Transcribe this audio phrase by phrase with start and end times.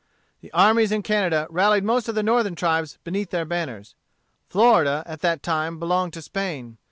[0.41, 3.93] The armies in Canada rallied most of the Northern tribes beneath their banners.
[4.49, 6.79] Florida, at that time, belonged to Spain.